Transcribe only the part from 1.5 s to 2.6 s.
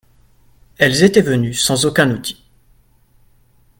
sans aucun outil.